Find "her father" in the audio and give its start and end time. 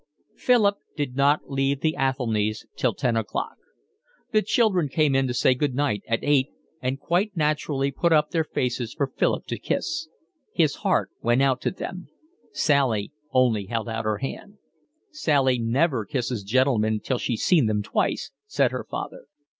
18.71-19.27